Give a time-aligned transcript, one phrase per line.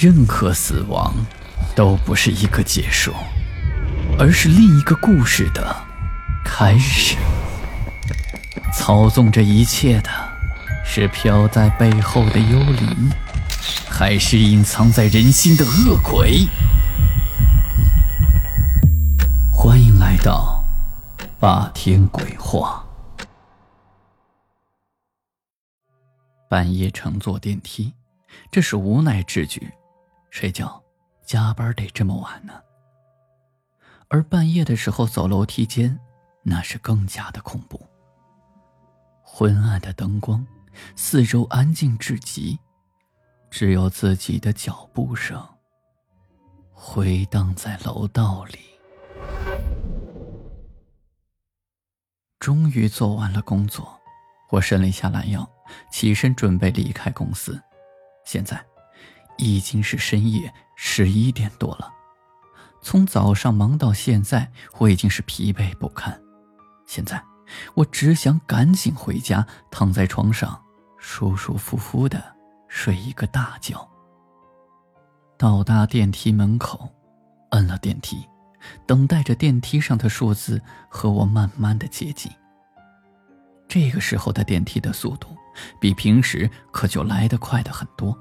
[0.00, 1.12] 任何死亡
[1.76, 3.12] 都不是一个结束，
[4.18, 5.76] 而是另一个故事的
[6.42, 7.18] 开始。
[8.72, 10.08] 操纵这一切的
[10.82, 13.10] 是飘在背后的幽灵，
[13.90, 16.48] 还是隐藏在人心的恶鬼？
[19.52, 20.64] 欢迎来到
[21.38, 22.82] 霸天鬼话。
[26.48, 27.92] 半夜乘坐电梯，
[28.50, 29.70] 这是无奈之举。
[30.30, 30.82] 谁叫
[31.24, 32.62] 加班得这么晚呢？
[34.08, 35.98] 而半夜的时候走楼梯间，
[36.42, 37.80] 那是更加的恐怖。
[39.22, 40.46] 昏暗的灯光，
[40.96, 42.58] 四周安静至极，
[43.50, 45.40] 只有自己的脚步声
[46.72, 48.58] 回荡在楼道里。
[52.38, 54.00] 终于做完了工作，
[54.50, 55.48] 我伸了一下懒腰，
[55.92, 57.60] 起身准备离开公司。
[58.24, 58.69] 现在。
[59.40, 61.90] 已经是深夜十一点多了，
[62.82, 66.20] 从早上忙到现在，我已经是疲惫不堪。
[66.86, 67.22] 现在，
[67.74, 70.62] 我只想赶紧回家，躺在床上，
[70.98, 72.22] 舒舒服服的
[72.68, 73.88] 睡一个大觉。
[75.38, 76.86] 到达电梯门口，
[77.52, 78.18] 摁了电梯，
[78.86, 82.30] 等待着电梯上的数字和我慢慢的接近。
[83.66, 85.28] 这个时候的电梯的速度，
[85.80, 88.14] 比平时可就来得快的很多。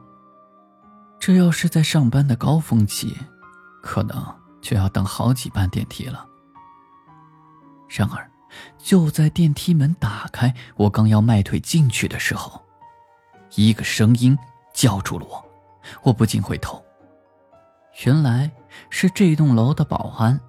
[1.19, 3.15] 这要是在上班的高峰期，
[3.83, 4.23] 可能
[4.61, 6.25] 就要等好几班电梯了。
[7.89, 8.31] 然而，
[8.77, 12.61] 就在电梯门打开，我刚要迈腿进去的时候，
[13.55, 14.37] 一个声音
[14.73, 15.45] 叫住了我。
[16.03, 16.83] 我不禁回头，
[18.05, 18.49] 原来
[18.89, 20.39] 是这栋楼的保安，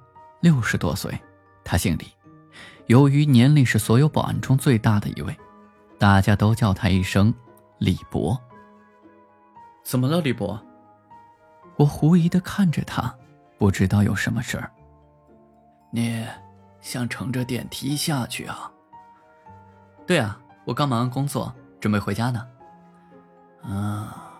[0.41, 1.18] 六十多岁，
[1.64, 2.06] 他姓李。
[2.86, 5.36] 由于年龄是所有保安中最大的一位，
[5.98, 7.32] 大家都叫他一声
[7.78, 8.38] 李博。
[9.91, 10.64] 怎么了，李博？
[11.74, 13.12] 我狐疑的看着他，
[13.58, 14.70] 不知道有什么事儿。
[15.91, 16.24] 你
[16.80, 18.70] 想乘着电梯下去啊？
[20.06, 22.47] 对啊，我刚忙完工作，准备回家呢。
[23.65, 24.38] 啊，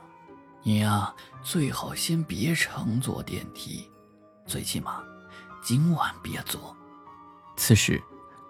[0.62, 3.91] 你呀，最好先别乘坐电梯，
[4.46, 5.02] 最起码
[5.64, 6.76] 今晚别坐。
[7.56, 8.00] 此时，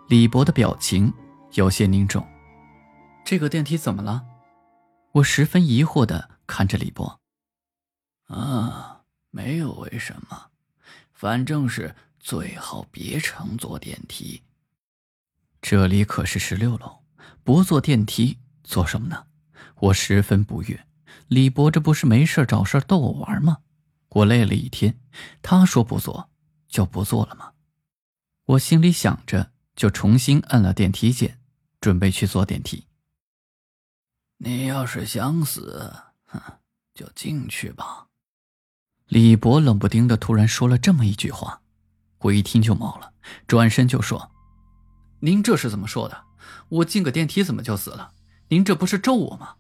[0.09, 1.11] 李博的表情
[1.53, 2.23] 有些凝重。
[3.25, 4.23] 这个电梯怎么了？
[5.13, 6.29] 我十分疑惑的。
[6.51, 7.21] 看着李博，
[8.25, 10.51] 啊，没有为什么，
[11.13, 14.43] 反正是最好别乘坐电梯。
[15.63, 17.05] 这里可是十六楼，
[17.45, 19.29] 不坐电梯做什么呢？
[19.77, 20.89] 我十分不悦。
[21.29, 23.59] 李博这不是没事找事逗我玩吗？
[24.09, 24.99] 我累了一天，
[25.41, 26.31] 他说不坐
[26.67, 27.53] 就不坐了吗？
[28.45, 31.39] 我心里想着，就重新按了电梯键，
[31.81, 32.89] 准备去坐电梯。
[34.39, 36.10] 你要是想死。
[36.39, 36.59] 哼，
[36.95, 38.07] 就进去吧。
[39.07, 41.63] 李博冷不丁的突然说了这么一句话，
[42.19, 43.13] 我一听就毛了，
[43.49, 44.31] 转身就说
[45.21, 46.25] ：“您这是怎么说的？
[46.69, 48.15] 我进个电梯怎么就死了？
[48.49, 49.57] 您这不是咒我吗？”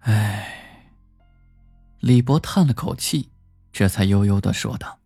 [0.00, 0.92] 哎，
[2.00, 3.32] 李博叹了口气，
[3.72, 5.00] 这才悠悠的说道：“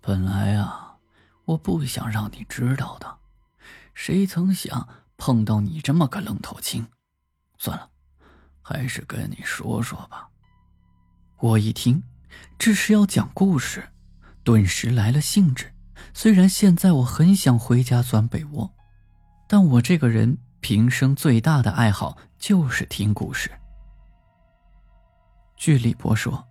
[0.00, 0.98] 本来啊，
[1.46, 3.18] 我不想让你知道的，
[3.92, 6.86] 谁曾想碰到你这么个愣头青。
[7.58, 7.90] 算了。”
[8.68, 10.28] 还是跟你说说吧。
[11.38, 12.02] 我一听，
[12.58, 13.90] 这是要讲故事，
[14.42, 15.72] 顿时来了兴致。
[16.12, 18.68] 虽然现在我很想回家钻被窝，
[19.46, 23.52] 但我这个人平生最大的爱好就是听故事。
[25.56, 26.48] 据李博说，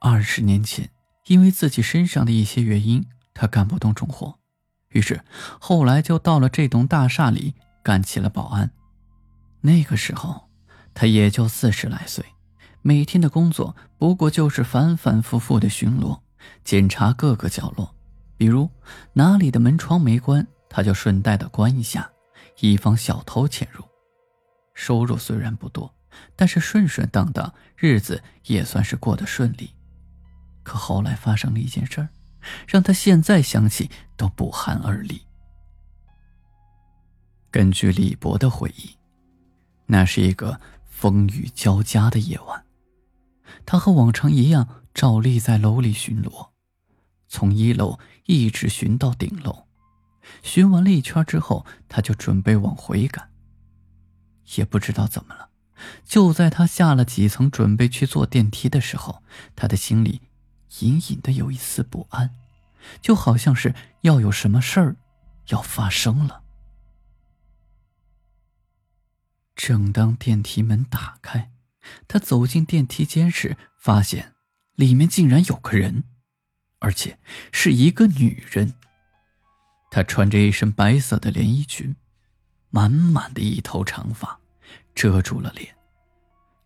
[0.00, 0.90] 二十年前
[1.26, 4.36] 因为自己身上的一些原因，他干不动重活，
[4.88, 5.24] 于是
[5.60, 8.72] 后来就到了这栋大厦里干起了保安。
[9.60, 10.50] 那个时候。
[10.94, 12.24] 他也就四十来岁，
[12.82, 16.20] 每天的工作不过就是反反复复的巡逻，
[16.64, 17.94] 检查各个角落，
[18.36, 18.68] 比如
[19.14, 22.10] 哪里的门窗没关，他就顺带的关一下，
[22.60, 23.82] 以防小偷潜入。
[24.74, 25.92] 收入虽然不多，
[26.36, 29.70] 但是顺顺当当，日子也算是过得顺利。
[30.62, 32.08] 可后来发生了一件事儿，
[32.66, 35.22] 让他现在想起都不寒而栗。
[37.50, 38.90] 根据李博的回忆，
[39.86, 40.60] 那是一个。
[41.02, 42.64] 风雨交加的夜晚，
[43.66, 46.50] 他和往常一样照例在楼里巡逻，
[47.26, 49.66] 从一楼一直巡到顶楼。
[50.44, 53.30] 巡完了一圈之后，他就准备往回赶。
[54.54, 55.48] 也不知道怎么了，
[56.04, 59.24] 就在他下了几层准备去坐电梯的时候，
[59.56, 60.20] 他的心里
[60.78, 62.30] 隐隐的有一丝不安，
[63.00, 64.94] 就好像是要有什么事儿
[65.48, 66.41] 要发生了。
[69.54, 71.50] 正当电梯门打开，
[72.08, 74.34] 他走进电梯间时，发现
[74.74, 76.04] 里面竟然有个人，
[76.78, 77.18] 而且
[77.52, 78.74] 是一个女人。
[79.90, 81.94] 她穿着一身白色的连衣裙，
[82.70, 84.40] 满满的一头长发
[84.94, 85.76] 遮住了脸。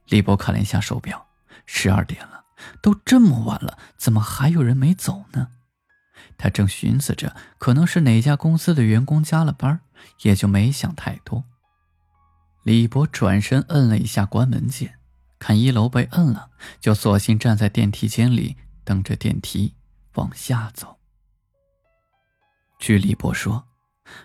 [0.08, 1.26] 李博看了一下手表，
[1.66, 2.44] 十二点了，
[2.80, 5.48] 都这么晚了，怎么还有人没走呢？
[6.38, 9.80] 他正寻思着，可能是哪家公司的员工加了班，
[10.22, 11.44] 也就没想太多。
[12.66, 14.98] 李博转身摁了一下关门键，
[15.38, 19.76] 看一楼被摁了，就索性站在电梯间里等着电梯
[20.14, 20.98] 往下走。
[22.80, 23.68] 据李博说，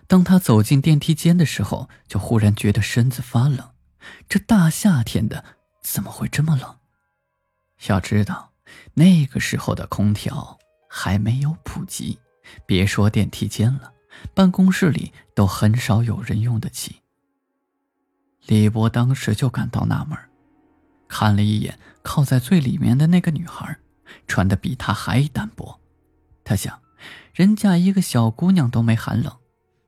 [0.07, 3.73] 当他走进电梯间的时候，就忽然觉得身子发冷。
[4.27, 5.45] 这大夏天的，
[5.83, 6.79] 怎么会这么冷？
[7.89, 8.53] 要知道，
[8.95, 10.57] 那个时候的空调。
[10.89, 12.19] 还没有普及，
[12.65, 13.93] 别说电梯间了，
[14.33, 17.00] 办公室里都很少有人用得起。
[18.47, 20.17] 李博当时就感到纳闷，
[21.07, 23.77] 看了一眼靠在最里面的那个女孩，
[24.27, 25.79] 穿的比他还单薄。
[26.43, 26.81] 他想，
[27.33, 29.37] 人家一个小姑娘都没寒冷，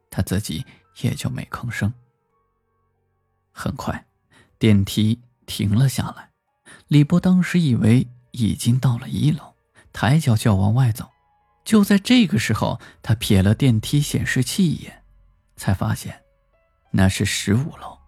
[0.09, 0.65] 他自己
[1.01, 1.93] 也就没吭声。
[3.51, 4.05] 很快，
[4.57, 6.29] 电梯停了下来，
[6.87, 9.53] 李博当时以为已经到了一楼。
[9.91, 11.07] 抬脚就要往外走，
[11.63, 15.03] 就在这个时候，他瞥了电梯显示器一眼，
[15.55, 16.23] 才发现
[16.89, 17.99] 那是十五楼，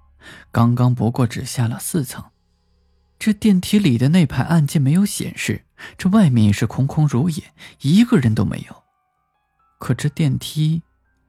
[0.52, 2.24] 刚刚不过只下了四层。
[3.18, 5.66] 这电梯里的那排按键没有显示，
[5.98, 8.84] 这外面也是空空如也，一个人都没有。
[9.80, 10.84] 可这电梯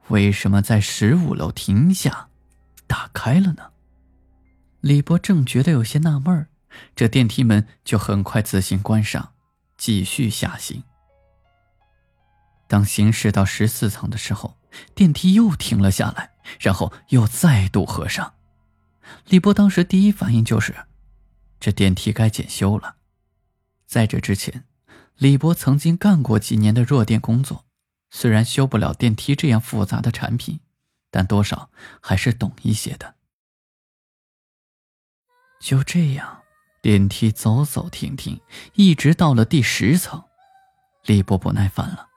[0.09, 2.29] 为什么在十五楼停下，
[2.87, 3.71] 打开了呢？
[4.81, 6.49] 李博正觉得有些纳闷儿
[6.95, 9.33] 这电梯门就很快自行关上。
[9.79, 10.83] 继续下行。
[12.67, 14.57] 当行驶到十四层的时候，
[14.95, 18.33] 电梯又停了下来，然后又再度合上。
[19.29, 20.75] 李波当时第一反应就是，
[21.59, 22.97] 这电梯该检修了。
[23.87, 24.65] 在这之前，
[25.17, 27.65] 李波曾经干过几年的弱电工作，
[28.11, 30.61] 虽然修不了电梯这样复杂的产品，
[31.11, 31.71] 但多少
[32.01, 33.15] 还是懂一些的。
[35.61, 36.43] 就这样。
[36.83, 38.41] 电梯走走停停，
[38.75, 40.23] 一直到了第十层，
[41.05, 42.11] 李波不耐烦了。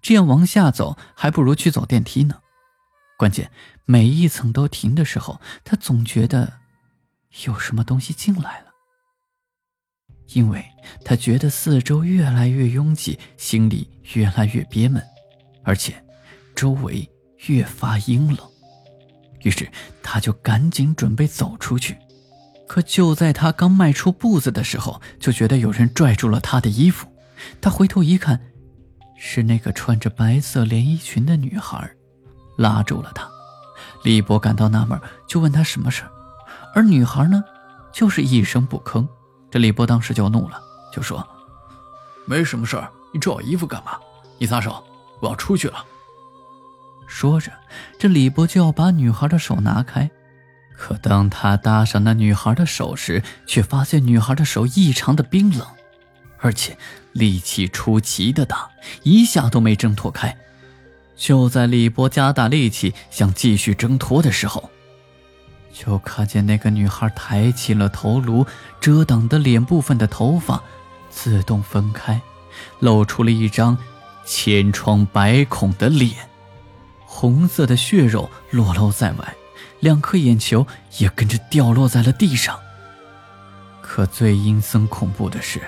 [0.00, 2.40] 这样往下走，还不如去走电梯呢。
[3.16, 3.50] 关键
[3.84, 6.52] 每一层都停的时候，他总觉得
[7.44, 8.66] 有什么东西进来了，
[10.34, 10.64] 因为
[11.04, 15.02] 他觉得四周越来越拥挤，心里越来越憋闷，
[15.62, 15.94] 而且
[16.54, 17.08] 周围
[17.46, 18.38] 越发阴冷。
[19.42, 19.70] 于是
[20.02, 21.96] 他就赶紧准备走出去。
[22.66, 27.06] 可就在他刚迈出步子的时候，就觉得有人拽住了他的衣服。
[27.60, 28.40] 他回头一看，
[29.18, 31.90] 是那个穿着白色连衣裙的女孩，
[32.56, 33.28] 拉住了他。
[34.02, 36.04] 李博感到纳闷，就问他什么事
[36.74, 37.42] 而女孩呢，
[37.92, 39.06] 就是一声不吭。
[39.50, 40.60] 这李博当时就怒了，
[40.92, 41.26] 就说
[42.26, 43.92] ：“没什么事儿，你拽我衣服干嘛？
[44.38, 44.82] 你撒手，
[45.20, 45.84] 我要出去了。”
[47.06, 47.52] 说着，
[47.98, 50.10] 这李博就要把女孩的手拿开。
[50.76, 55.64] 可当他搭上那女孩的手时，却发现女孩的手异常的冰冷，
[56.40, 56.76] 而且
[57.12, 58.68] 力气出奇的大，
[59.04, 60.36] 一下都没挣脱开。
[61.16, 64.70] 就在李波加大力气想继续挣脱的时候，
[65.72, 68.46] 就看见那个女孩抬起了头颅，
[68.80, 70.62] 遮挡的脸部分的头发
[71.10, 72.20] 自动分开，
[72.80, 73.78] 露出了一张
[74.24, 76.28] 千疮百孔的脸，
[77.04, 79.34] 红色的血肉裸露在外。
[79.80, 80.66] 两颗眼球
[80.98, 82.58] 也跟着掉落在了地上。
[83.82, 85.60] 可最阴森恐怖的是，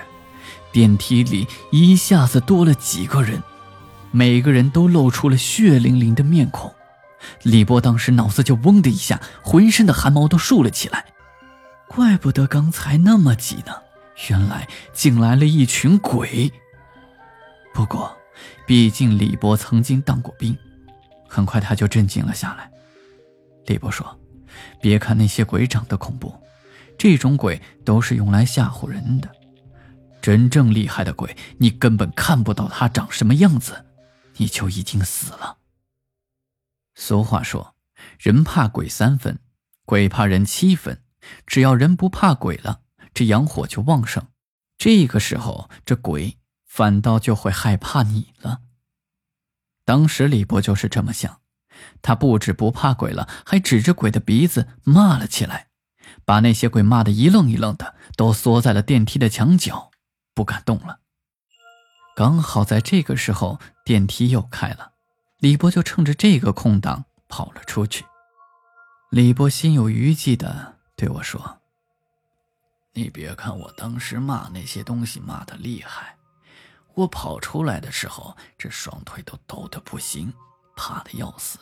[0.71, 3.43] 电梯里一下子多了几个人，
[4.11, 6.73] 每个人都露出了血淋淋的面孔。
[7.43, 11.05] 李波当时脑子就嗡的一下，浑身的汗毛都竖了起来。
[11.87, 13.73] 怪不得刚才那么挤呢，
[14.29, 16.51] 原来进来了一群鬼。
[17.73, 18.15] 不过，
[18.65, 20.55] 毕竟李波曾经当过兵，
[21.27, 22.69] 很快他就镇静了下来。
[23.65, 24.19] 李波说
[24.81, 26.33] ：“别看那些鬼长得恐怖，
[26.97, 29.29] 这种鬼都是用来吓唬人的。
[30.21, 33.85] 真正厉害的鬼，你根本看不到他长什么样子，
[34.37, 35.57] 你就已经死了。”
[36.95, 37.75] 俗话说
[38.19, 39.39] ：“人怕鬼三分，
[39.85, 41.03] 鬼怕人七分。
[41.45, 42.81] 只要人不怕鬼了，
[43.13, 44.27] 这阳火就旺盛。
[44.77, 48.61] 这个时候，这鬼反倒就会害怕你了。”
[49.85, 51.41] 当时李博就是这么想。
[52.01, 55.67] 他不止不怕鬼了，还指着鬼的鼻子骂了起来，
[56.25, 59.91] 把那些鬼骂得一愣一愣的，都缩在了电梯的墙角，
[60.33, 61.01] 不敢动了。
[62.17, 64.93] 刚好在这个时候，电梯又开了，
[65.37, 68.05] 李波就趁着这个空档跑了出去。
[69.11, 71.59] 李波心有余悸的对我说
[72.93, 76.17] ：“你别看我当时骂那些东西骂的厉害，
[76.95, 80.33] 我跑出来的时候，这双腿都抖得不行，
[80.75, 81.59] 怕的要死，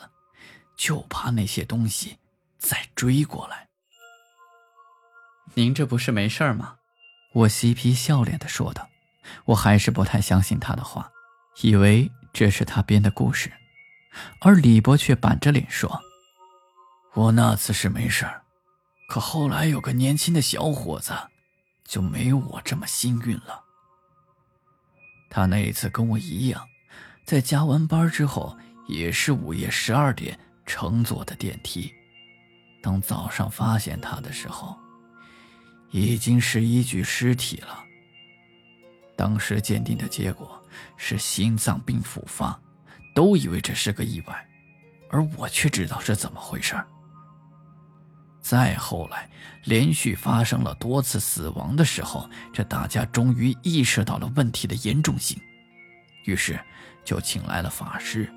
[0.74, 2.16] 就怕那些东西
[2.56, 3.68] 再追过来。
[5.52, 6.76] 您这不是没事吗？
[7.34, 8.88] 我嬉皮笑脸的说道。
[9.44, 11.10] 我还是不太相信他的话，
[11.62, 13.52] 以为这是他编的故事，
[14.40, 16.00] 而李博却板着脸说
[17.14, 18.42] ：“我那次是没事儿。”
[19.08, 21.12] 可后来有个年轻的小伙子，
[21.84, 23.62] 就没有我这么幸运了。
[25.30, 26.66] 他那一次跟我一样，
[27.24, 31.92] 在加完班之后，也是午夜十二点乘坐的电梯。
[32.82, 34.76] 等早上发现他的时候，
[35.90, 37.84] 已经是一具尸体了。
[39.16, 40.62] 当时鉴定的结果
[40.96, 42.58] 是心脏病复发，
[43.14, 44.48] 都以为这是个意外，
[45.10, 46.76] 而我却知道是怎么回事。
[48.40, 49.28] 再后来，
[49.64, 55.36] 连续发生了多次死亡的时候，这大家终于意识到了问题的严重性，
[56.26, 56.60] 于是
[57.04, 58.32] 就请来了法师。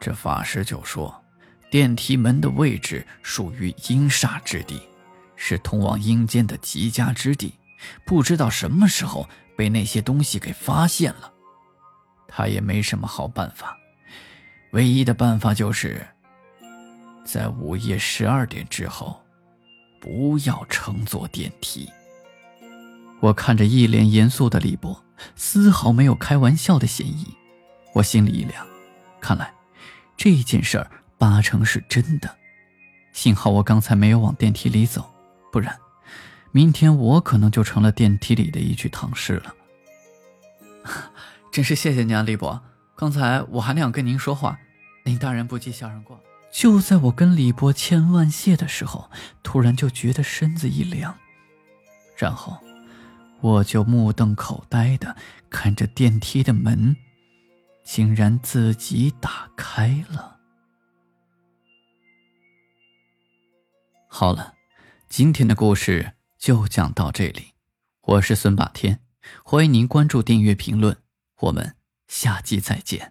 [0.00, 1.14] 这法师就说，
[1.70, 4.80] 电梯门的位置属于阴煞之地，
[5.36, 7.52] 是通往阴间的极佳之地，
[8.06, 11.32] 不知道什么时候被那些东西给发现了。
[12.28, 13.76] 他也没什么好办法，
[14.72, 16.06] 唯一的办法就是。
[17.24, 19.20] 在午夜十二点之后，
[20.00, 21.88] 不要乘坐电梯。
[23.20, 25.04] 我看着一脸严肃的李博，
[25.36, 27.26] 丝毫没有开玩笑的嫌疑。
[27.94, 28.66] 我心里一凉，
[29.20, 29.54] 看来
[30.16, 32.34] 这件事儿八成是真的。
[33.12, 35.08] 幸好我刚才没有往电梯里走，
[35.52, 35.78] 不然
[36.52, 39.54] 明天我可能就成了电梯里的一具躺尸了。
[41.50, 42.62] 真是谢谢您啊，李博。
[42.94, 44.58] 刚才我还想跟您说话，
[45.04, 46.20] 您大人不计小人过。
[46.52, 49.10] 就在我跟李博千万谢的时候，
[49.42, 51.18] 突然就觉得身子一凉，
[52.16, 52.58] 然后
[53.40, 55.16] 我就目瞪口呆的
[55.48, 56.94] 看着电梯的门，
[57.82, 60.36] 竟然自己打开了。
[64.08, 64.52] 好了，
[65.08, 67.52] 今天的故事就讲到这里，
[68.00, 68.98] 我是孙霸天，
[69.44, 70.96] 欢迎您关注、订阅、评论，
[71.38, 71.76] 我们
[72.08, 73.10] 下期再见。